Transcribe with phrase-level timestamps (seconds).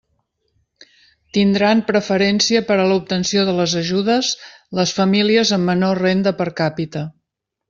[1.37, 4.33] Tindran preferència per a l'obtenció de les ajudes
[4.81, 7.07] les famílies amb menor renda per càpita.